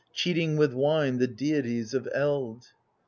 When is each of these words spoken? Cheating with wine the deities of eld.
Cheating 0.11 0.57
with 0.57 0.73
wine 0.73 1.19
the 1.19 1.27
deities 1.27 1.93
of 1.93 2.07
eld. 2.11 2.69